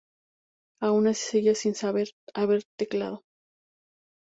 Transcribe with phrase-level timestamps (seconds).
[0.87, 1.75] Aun así seguía sin
[2.35, 3.21] haber teclado.